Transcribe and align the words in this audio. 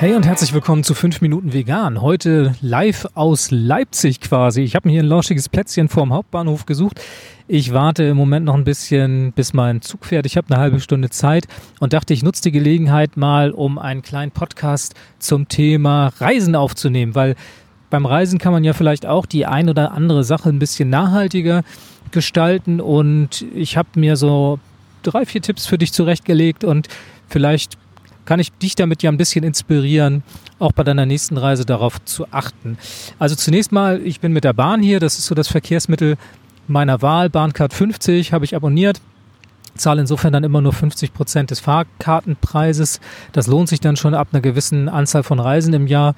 Hey 0.00 0.14
und 0.14 0.24
herzlich 0.24 0.54
willkommen 0.54 0.84
zu 0.84 0.94
5 0.94 1.22
Minuten 1.22 1.52
Vegan. 1.52 2.00
Heute 2.00 2.54
live 2.60 3.08
aus 3.14 3.50
Leipzig 3.50 4.20
quasi. 4.20 4.60
Ich 4.62 4.76
habe 4.76 4.86
mir 4.86 4.92
hier 4.92 5.02
ein 5.02 5.08
lauschiges 5.08 5.48
Plätzchen 5.48 5.88
vorm 5.88 6.12
Hauptbahnhof 6.12 6.66
gesucht. 6.66 7.00
Ich 7.48 7.72
warte 7.72 8.04
im 8.04 8.16
Moment 8.16 8.46
noch 8.46 8.54
ein 8.54 8.62
bisschen, 8.62 9.32
bis 9.32 9.54
mein 9.54 9.82
Zug 9.82 10.04
fährt. 10.04 10.24
Ich 10.24 10.36
habe 10.36 10.54
eine 10.54 10.60
halbe 10.62 10.78
Stunde 10.78 11.10
Zeit 11.10 11.48
und 11.80 11.94
dachte, 11.94 12.14
ich 12.14 12.22
nutze 12.22 12.42
die 12.42 12.52
Gelegenheit 12.52 13.16
mal, 13.16 13.50
um 13.50 13.76
einen 13.76 14.02
kleinen 14.02 14.30
Podcast 14.30 14.94
zum 15.18 15.48
Thema 15.48 16.12
Reisen 16.20 16.54
aufzunehmen, 16.54 17.16
weil 17.16 17.34
beim 17.90 18.06
Reisen 18.06 18.38
kann 18.38 18.52
man 18.52 18.62
ja 18.62 18.74
vielleicht 18.74 19.04
auch 19.04 19.26
die 19.26 19.46
ein 19.46 19.68
oder 19.68 19.90
andere 19.90 20.22
Sache 20.22 20.48
ein 20.48 20.60
bisschen 20.60 20.90
nachhaltiger 20.90 21.64
gestalten 22.12 22.80
und 22.80 23.44
ich 23.52 23.76
habe 23.76 23.88
mir 23.96 24.14
so 24.14 24.60
drei, 25.02 25.26
vier 25.26 25.42
Tipps 25.42 25.66
für 25.66 25.76
dich 25.76 25.92
zurechtgelegt 25.92 26.62
und 26.62 26.86
vielleicht 27.26 27.76
kann 28.28 28.40
ich 28.40 28.52
dich 28.52 28.74
damit 28.74 29.02
ja 29.02 29.10
ein 29.10 29.16
bisschen 29.16 29.42
inspirieren, 29.42 30.22
auch 30.58 30.72
bei 30.72 30.84
deiner 30.84 31.06
nächsten 31.06 31.38
Reise 31.38 31.64
darauf 31.64 32.04
zu 32.04 32.26
achten. 32.30 32.76
Also 33.18 33.34
zunächst 33.34 33.72
mal, 33.72 34.02
ich 34.04 34.20
bin 34.20 34.34
mit 34.34 34.44
der 34.44 34.52
Bahn 34.52 34.82
hier, 34.82 35.00
das 35.00 35.18
ist 35.18 35.24
so 35.24 35.34
das 35.34 35.48
Verkehrsmittel 35.48 36.18
meiner 36.66 37.00
Wahl, 37.00 37.30
Bahncard 37.30 37.72
50 37.72 38.34
habe 38.34 38.44
ich 38.44 38.54
abonniert 38.54 39.00
zahle 39.76 40.00
insofern 40.00 40.32
dann 40.32 40.42
immer 40.42 40.60
nur 40.60 40.72
50 40.72 41.14
Prozent 41.14 41.52
des 41.52 41.60
Fahrkartenpreises. 41.60 43.00
Das 43.30 43.46
lohnt 43.46 43.68
sich 43.68 43.78
dann 43.78 43.96
schon 43.96 44.12
ab 44.12 44.28
einer 44.32 44.40
gewissen 44.40 44.88
Anzahl 44.88 45.22
von 45.22 45.38
Reisen 45.38 45.72
im 45.72 45.86
Jahr. 45.86 46.16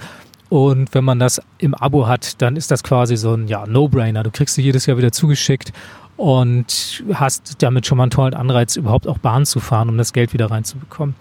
Und 0.49 0.95
wenn 0.95 1.05
man 1.05 1.19
das 1.19 1.43
im 1.59 1.75
Abo 1.75 2.09
hat, 2.09 2.41
dann 2.41 2.57
ist 2.57 2.71
das 2.71 2.83
quasi 2.83 3.19
so 3.19 3.35
ein 3.35 3.49
ja, 3.49 3.67
No-Brainer. 3.67 4.23
Du 4.23 4.31
kriegst 4.31 4.55
sie 4.55 4.63
jedes 4.63 4.87
Jahr 4.87 4.97
wieder 4.97 5.13
zugeschickt 5.13 5.75
und 6.17 7.05
hast 7.15 7.63
damit 7.63 7.87
schon 7.87 7.99
mal 7.99 8.05
einen 8.05 8.11
tollen 8.11 8.35
Anreiz, 8.35 8.77
überhaupt 8.77 9.07
auch 9.07 9.19
Bahn 9.19 9.47
zu 9.47 9.61
fahren, 9.61 9.89
um 9.89 9.97
das 9.99 10.13
Geld 10.13 10.33
wieder 10.33 10.51
reinzubekommen. 10.51 11.15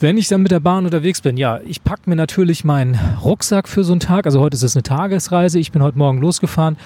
Wenn 0.00 0.18
ich 0.18 0.26
dann 0.26 0.42
mit 0.42 0.50
der 0.50 0.60
Bahn 0.60 0.84
unterwegs 0.84 1.20
bin, 1.20 1.36
ja, 1.36 1.60
ich 1.64 1.84
packe 1.84 2.10
mir 2.10 2.16
natürlich 2.16 2.64
meinen 2.64 2.98
Rucksack 3.22 3.68
für 3.68 3.84
so 3.84 3.92
einen 3.92 4.00
Tag. 4.00 4.26
Also 4.26 4.40
heute 4.40 4.56
ist 4.56 4.64
es 4.64 4.74
eine 4.74 4.82
Tagesreise. 4.82 5.60
Ich 5.60 5.70
bin 5.70 5.82
heute 5.82 5.98
Morgen 5.98 6.18
losgefahren, 6.18 6.76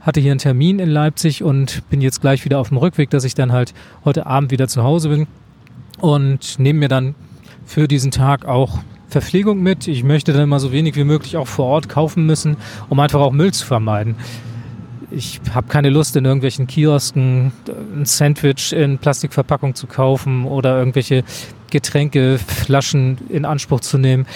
hatte 0.00 0.20
hier 0.20 0.30
einen 0.30 0.38
Termin 0.38 0.78
in 0.78 0.88
Leipzig 0.88 1.42
und 1.42 1.82
bin 1.90 2.00
jetzt 2.00 2.20
gleich 2.20 2.44
wieder 2.44 2.60
auf 2.60 2.68
dem 2.68 2.76
Rückweg, 2.76 3.10
dass 3.10 3.24
ich 3.24 3.34
dann 3.34 3.50
halt 3.50 3.74
heute 4.04 4.26
Abend 4.26 4.52
wieder 4.52 4.68
zu 4.68 4.84
Hause 4.84 5.08
bin 5.08 5.26
und 5.98 6.60
nehme 6.60 6.78
mir 6.78 6.88
dann 6.88 7.16
für 7.66 7.88
diesen 7.88 8.12
Tag 8.12 8.44
auch 8.44 8.78
Verpflegung 9.08 9.60
mit. 9.60 9.88
Ich 9.88 10.04
möchte 10.04 10.32
dann 10.32 10.48
mal 10.48 10.60
so 10.60 10.70
wenig 10.70 10.94
wie 10.94 11.04
möglich 11.04 11.36
auch 11.36 11.48
vor 11.48 11.66
Ort 11.66 11.88
kaufen 11.88 12.26
müssen, 12.26 12.56
um 12.88 13.00
einfach 13.00 13.20
auch 13.20 13.32
Müll 13.32 13.52
zu 13.52 13.66
vermeiden 13.66 14.14
ich 15.14 15.40
habe 15.54 15.68
keine 15.68 15.90
Lust, 15.90 16.16
in 16.16 16.24
irgendwelchen 16.24 16.66
Kiosken 16.66 17.52
ein 17.68 18.04
Sandwich 18.04 18.72
in 18.72 18.98
Plastikverpackung 18.98 19.74
zu 19.74 19.86
kaufen 19.86 20.44
oder 20.44 20.78
irgendwelche 20.78 21.24
Getränkeflaschen 21.70 23.18
in 23.28 23.44
Anspruch 23.44 23.80
zu 23.80 23.98
nehmen. 23.98 24.26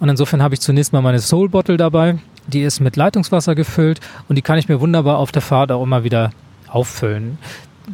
Und 0.00 0.08
insofern 0.08 0.42
habe 0.42 0.54
ich 0.54 0.60
zunächst 0.60 0.92
mal 0.92 1.02
meine 1.02 1.20
Soul 1.20 1.48
Bottle 1.48 1.76
dabei. 1.76 2.18
Die 2.46 2.62
ist 2.62 2.80
mit 2.80 2.96
Leitungswasser 2.96 3.54
gefüllt 3.54 4.00
und 4.28 4.36
die 4.36 4.42
kann 4.42 4.58
ich 4.58 4.68
mir 4.68 4.80
wunderbar 4.80 5.18
auf 5.18 5.30
der 5.30 5.42
Fahrt 5.42 5.70
auch 5.72 5.82
immer 5.82 6.04
wieder 6.04 6.30
auffüllen. 6.68 7.38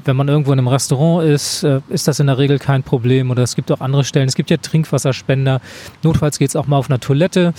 Wenn 0.04 0.16
man 0.16 0.28
irgendwo 0.28 0.52
in 0.52 0.58
einem 0.58 0.68
Restaurant 0.68 1.26
ist, 1.26 1.62
äh, 1.62 1.80
ist 1.88 2.06
das 2.06 2.20
in 2.20 2.26
der 2.26 2.38
Regel 2.38 2.58
kein 2.58 2.82
Problem. 2.82 3.30
Oder 3.30 3.42
es 3.42 3.56
gibt 3.56 3.72
auch 3.72 3.80
andere 3.80 4.04
Stellen. 4.04 4.28
Es 4.28 4.34
gibt 4.34 4.50
ja 4.50 4.58
Trinkwasserspender. 4.58 5.60
Notfalls 6.02 6.38
geht 6.38 6.50
es 6.50 6.56
auch 6.56 6.66
mal 6.66 6.76
auf 6.76 6.90
einer 6.90 7.00
Toilette. 7.00 7.54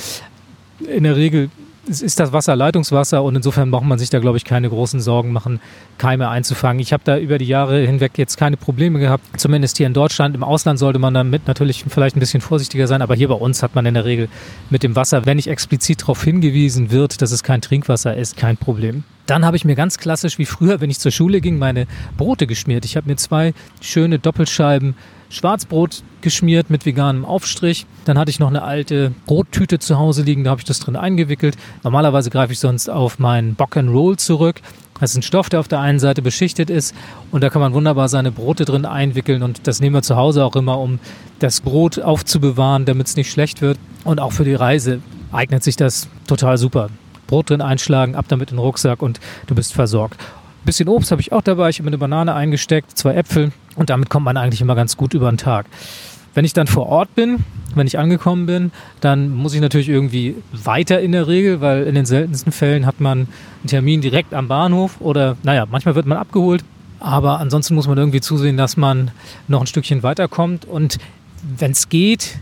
In 0.80 1.04
der 1.04 1.16
Regel 1.16 1.50
es 1.88 2.02
ist 2.02 2.20
das 2.20 2.34
Wasser 2.34 2.56
Leitungswasser 2.56 3.24
und 3.24 3.36
insofern 3.36 3.72
braucht 3.72 3.86
man 3.86 4.00
sich 4.00 4.10
da, 4.10 4.20
glaube 4.20 4.38
ich, 4.38 4.46
keine 4.46 4.70
großen 4.70 5.00
Sorgen 5.00 5.32
machen, 5.32 5.60
Keime 5.98 6.30
einzufangen. 6.30 6.80
Ich 6.80 6.94
habe 6.94 7.04
da 7.06 7.18
über 7.18 7.38
die 7.38 7.46
Jahre 7.46 7.86
hinweg 7.86 8.18
jetzt 8.18 8.38
keine 8.38 8.58
Probleme 8.58 9.00
gehabt, 9.00 9.24
zumindest 9.40 9.78
hier 9.78 9.88
in 9.88 9.94
Deutschland. 9.94 10.36
Im 10.36 10.44
Ausland 10.44 10.80
sollte 10.80 11.00
man 11.00 11.14
damit 11.14 11.48
natürlich 11.48 11.86
vielleicht 11.88 12.16
ein 12.16 12.20
bisschen 12.20 12.42
vorsichtiger 12.42 12.88
sein, 12.88 13.02
aber 13.02 13.16
hier 13.16 13.28
bei 13.28 13.36
uns 13.36 13.64
hat 13.64 13.76
man 13.76 13.86
in 13.86 13.94
der 13.94 14.06
Regel 14.06 14.30
mit 14.70 14.84
dem 14.84 14.96
Wasser, 14.96 15.26
wenn 15.26 15.38
nicht 15.38 15.48
explizit 15.48 16.02
darauf 16.02 16.24
hingewiesen 16.24 16.92
wird, 16.92 17.22
dass 17.22 17.32
es 17.32 17.44
kein 17.44 17.62
Trinkwasser 17.62 18.16
ist, 18.16 18.38
kein 18.38 18.58
Problem. 18.58 19.04
Dann 19.28 19.46
habe 19.46 19.58
ich 19.58 19.66
mir 19.66 19.76
ganz 19.76 19.98
klassisch 19.98 20.40
wie 20.40 20.46
früher, 20.46 20.82
wenn 20.82 20.90
ich 20.90 21.00
zur 21.00 21.12
Schule 21.12 21.42
ging, 21.42 21.60
meine 21.60 21.86
Brote 22.18 22.48
geschmiert. 22.48 22.86
Ich 22.86 22.96
habe 22.96 23.10
mir 23.10 23.18
zwei 23.18 23.54
schöne 23.82 24.20
Doppelscheiben 24.20 24.96
Schwarzbrot 25.30 26.04
geschmiert 26.22 26.70
mit 26.70 26.86
veganem 26.86 27.26
Aufstrich. 27.26 27.86
Dann 28.06 28.18
hatte 28.18 28.32
ich 28.32 28.40
noch 28.40 28.48
eine 28.48 28.64
alte 28.64 29.12
Brottüte 29.26 29.80
zu 29.80 30.00
Hause 30.00 30.24
liegen, 30.24 30.46
da 30.46 30.52
habe 30.52 30.62
ich 30.62 30.66
das 30.66 30.80
drin 30.80 30.96
eingewickelt. 30.96 31.58
Normalerweise 31.84 32.30
greife 32.30 32.54
ich 32.54 32.60
sonst 32.60 32.90
auf 32.90 33.20
meinen 33.20 33.56
Bock 33.56 33.76
and 33.76 33.90
Roll 33.90 34.16
zurück. 34.16 34.62
Das 35.00 35.12
ist 35.12 35.18
ein 35.18 35.24
Stoff, 35.24 35.50
der 35.50 35.60
auf 35.60 35.68
der 35.68 35.82
einen 35.82 36.00
Seite 36.00 36.22
beschichtet 36.22 36.70
ist 36.70 36.96
und 37.32 37.44
da 37.44 37.50
kann 37.50 37.62
man 37.62 37.74
wunderbar 37.74 38.08
seine 38.08 38.32
Brote 38.32 38.64
drin 38.64 38.86
einwickeln 38.86 39.44
und 39.44 39.68
das 39.68 39.82
nehmen 39.82 39.94
wir 39.94 40.02
zu 40.02 40.16
Hause 40.16 40.44
auch 40.44 40.56
immer, 40.56 40.80
um 40.80 41.00
das 41.40 41.62
Brot 41.62 42.00
aufzubewahren, 42.00 42.86
damit 42.86 43.08
es 43.08 43.16
nicht 43.16 43.30
schlecht 43.30 43.62
wird. 43.62 43.78
Und 44.06 44.22
auch 44.22 44.32
für 44.32 44.46
die 44.46 44.56
Reise 44.56 45.02
eignet 45.32 45.64
sich 45.64 45.76
das 45.76 46.08
total 46.26 46.58
super. 46.58 46.90
Brot 47.28 47.50
drin 47.50 47.62
einschlagen, 47.62 48.16
ab 48.16 48.26
damit 48.28 48.52
in 48.52 48.58
den 48.58 48.62
Rucksack 48.62 49.02
und 49.02 49.20
du 49.48 49.56
bist 49.56 49.74
versorgt. 49.74 50.20
Ein 50.20 50.66
bisschen 50.66 50.90
Obst 50.90 51.12
habe 51.12 51.22
ich 51.22 51.32
auch 51.32 51.42
dabei. 51.42 51.70
Ich 51.70 51.80
habe 51.80 51.88
eine 51.88 51.98
Banane 51.98 52.34
eingesteckt, 52.34 52.98
zwei 52.98 53.14
Äpfel 53.14 53.52
und 53.76 53.90
damit 53.90 54.10
kommt 54.10 54.26
man 54.26 54.38
eigentlich 54.38 54.62
immer 54.62 54.76
ganz 54.76 54.98
gut 54.98 55.14
über 55.14 55.30
den 55.32 55.38
Tag. 55.38 55.68
Wenn 56.34 56.46
ich 56.46 56.54
dann 56.54 56.68
vor 56.68 56.88
Ort 56.88 57.16
bin, 57.16 57.44
wenn 57.74 57.88
ich 57.88 57.98
angekommen 57.98 58.46
bin, 58.46 58.72
dann 59.02 59.34
muss 59.34 59.54
ich 59.54 59.62
natürlich 59.62 59.90
irgendwie 59.90 60.36
weiter 60.52 61.00
in 61.00 61.12
der 61.12 61.28
Regel, 61.28 61.62
weil 61.62 61.84
in 61.84 61.96
den 61.96 62.06
seltensten 62.06 62.52
Fällen 62.52 62.86
hat 62.86 63.00
man 63.00 63.20
einen 63.20 63.68
Termin 63.68 64.02
direkt 64.02 64.34
am 64.34 64.48
Bahnhof 64.48 64.98
oder 65.00 65.38
naja, 65.44 65.66
manchmal 65.70 65.96
wird 65.96 66.06
man 66.06 66.18
abgeholt. 66.18 66.64
Aber 67.00 67.40
ansonsten 67.40 67.76
muss 67.76 67.88
man 67.88 67.98
irgendwie 67.98 68.22
zusehen, 68.22 68.58
dass 68.58 68.78
man 68.78 69.12
noch 69.48 69.62
ein 69.62 69.68
Stückchen 69.68 70.04
weiterkommt. 70.04 70.66
Und 70.66 70.98
wenn 71.58 71.72
es 71.72 71.90
geht, 71.90 72.40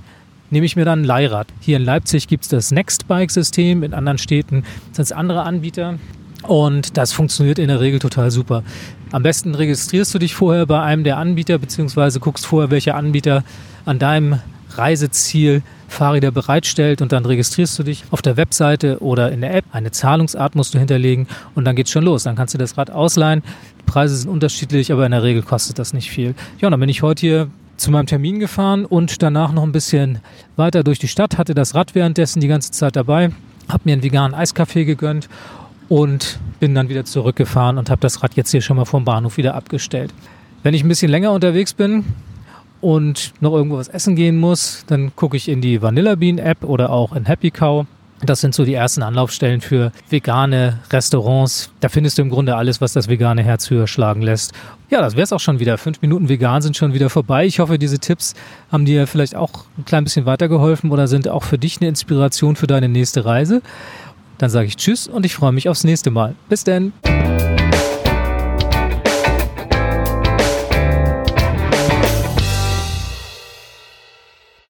nehme 0.56 0.66
ich 0.66 0.78
mir 0.78 0.86
dann 0.86 1.02
ein 1.02 1.04
Leihrad. 1.04 1.48
Hier 1.60 1.76
in 1.76 1.84
Leipzig 1.84 2.30
gibt 2.30 2.46
es 2.46 2.50
das 2.50 2.72
Nextbike-System, 2.72 3.84
in 3.84 3.94
anderen 3.94 4.18
Städten 4.18 4.64
sind 4.94 5.04
es 5.04 5.12
andere 5.12 5.44
Anbieter. 5.44 5.96
Und 6.44 6.96
das 6.96 7.12
funktioniert 7.12 7.60
in 7.60 7.68
der 7.68 7.82
Regel 7.82 8.00
total 8.00 8.32
super. 8.32 8.64
Am 9.12 9.22
besten 9.22 9.54
registrierst 9.54 10.16
du 10.16 10.18
dich 10.18 10.34
vorher 10.34 10.66
bei 10.66 10.82
einem 10.82 11.04
der 11.04 11.18
Anbieter, 11.18 11.58
beziehungsweise 11.58 12.22
guckst 12.22 12.46
vorher, 12.46 12.72
welcher 12.72 12.96
Anbieter 12.96 13.44
an 13.84 14.00
deinem 14.00 14.40
Reiseziel 14.70 15.62
Fahrräder 15.90 16.32
bereitstellt 16.32 17.02
und 17.02 17.12
dann 17.12 17.26
registrierst 17.26 17.78
du 17.78 17.84
dich 17.84 18.06
auf 18.12 18.22
der 18.22 18.38
Webseite 18.38 19.00
oder 19.02 19.34
in 19.34 19.42
der 19.42 19.54
App. 19.56 19.66
Eine 19.74 19.92
Zahlungsart 19.92 20.56
musst 20.56 20.74
du 20.74 20.80
hinterlegen 20.80 21.28
und 21.54 21.66
dann 21.66 21.76
geht's 21.76 21.92
schon 21.92 22.06
los. 22.06 22.24
Dann 22.24 22.38
kannst 22.38 22.54
du 22.54 22.58
das 22.58 22.78
Rad 22.78 22.92
ausleihen. 22.92 23.44
Die 23.82 23.92
Preise 23.92 24.16
sind 24.16 24.30
unterschiedlich, 24.30 24.94
aber 24.94 25.06
in 25.06 25.12
der 25.12 25.24
Regel 25.24 25.42
kostet 25.42 25.80
das 25.80 25.92
nicht 25.92 26.10
viel. 26.10 26.34
Ja, 26.62 26.70
und 26.70 26.72
dann 26.72 26.80
bin 26.80 26.90
ich 26.90 27.02
heute 27.02 27.20
hier 27.20 27.48
zu 27.78 27.92
meinem 27.92 28.06
Termin 28.06 28.40
gefahren 28.40 28.86
und 28.86 29.22
danach 29.22 29.52
noch 29.52 29.64
ein 29.64 29.72
bisschen 29.72 30.20
weiter 30.56 30.84
durch 30.84 31.00
die 31.00 31.08
Stadt, 31.08 31.38
hatte 31.38 31.54
das 31.54 31.76
Rad 31.76 31.96
währenddessen 31.96 32.40
die 32.40 32.48
ganze 32.48 32.72
Zeit 32.72 32.96
dabei, 32.96 33.32
habe 33.70 33.82
mir 33.86 33.94
einen 33.94 34.04
veganen 34.04 34.34
Eiskaffee 34.34 34.86
gegönnt 34.86 35.30
und 35.90 36.40
bin 36.60 36.74
dann 36.74 36.90
wieder 36.90 37.06
zurückgefahren 37.06 37.78
und 37.78 37.90
habe 37.90 38.02
das 38.02 38.24
Rad 38.24 38.36
jetzt 38.36 38.52
hier 38.52 38.62
schon 38.62 38.78
mal 38.78 38.86
vom 38.86 39.06
Bahnhof 39.06 39.38
wieder 39.38 39.56
abgestellt. 39.56 40.14
Wenn 40.64 40.74
ich 40.74 40.84
ein 40.84 40.88
bisschen 40.88 41.12
länger 41.12 41.32
unterwegs 41.32 41.74
bin 41.74 42.06
und 42.82 43.34
noch 43.40 43.54
irgendwo 43.54 43.78
was 43.78 43.88
essen 43.88 44.16
gehen 44.16 44.38
muss, 44.38 44.84
dann 44.88 45.16
gucke 45.16 45.38
ich 45.38 45.48
in 45.48 45.62
die 45.62 45.82
Vanilla 45.82 46.16
Bean 46.16 46.38
App 46.38 46.64
oder 46.64 46.90
auch 46.90 47.16
in 47.16 47.26
Happy 47.26 47.52
Cow. 47.52 47.86
Das 48.22 48.40
sind 48.40 48.56
so 48.56 48.64
die 48.64 48.74
ersten 48.74 49.04
Anlaufstellen 49.04 49.60
für 49.60 49.92
vegane 50.10 50.80
Restaurants. 50.90 51.70
Da 51.82 51.90
findest 51.90 52.18
du 52.18 52.22
im 52.22 52.30
Grunde 52.30 52.56
alles, 52.56 52.80
was 52.80 52.94
das 52.94 53.10
vegane 53.10 53.44
Herz 53.44 53.70
höher 53.70 53.88
schlagen 53.88 54.22
lässt. 54.22 54.54
Ja, 54.90 55.02
das 55.02 55.16
wäre 55.16 55.24
es 55.24 55.34
auch 55.34 55.40
schon 55.40 55.60
wieder. 55.60 55.78
Fünf 55.78 56.02
Minuten 56.02 56.30
vegan 56.30 56.62
sind 56.62 56.78
schon 56.78 56.94
wieder 56.94 57.10
vorbei. 57.10 57.46
Ich 57.46 57.60
hoffe, 57.60 57.78
diese 57.78 58.00
Tipps 58.00 58.34
haben 58.72 58.86
dir 58.86 59.06
vielleicht 59.06 59.36
auch 59.36 59.66
ein 59.78 59.86
klein 59.86 60.06
bisschen 60.06 60.26
weitergeholfen 60.26 60.92
oder 60.92 61.08
sind 61.08 61.28
auch 61.28 61.44
für 61.44 61.58
dich 61.58 61.82
eine 61.82 61.90
Inspiration 61.90 62.56
für 62.56 62.68
deine 62.68 62.88
nächste 62.88 63.26
Reise. 63.26 63.62
Dann 64.38 64.50
sage 64.50 64.68
ich 64.68 64.78
Tschüss 64.78 65.08
und 65.08 65.26
ich 65.26 65.36
freue 65.36 65.52
mich 65.52 65.68
aufs 65.68 65.84
nächste 65.84 66.12
Mal. 66.12 66.36
Bis 66.50 66.64
denn. 66.64 66.94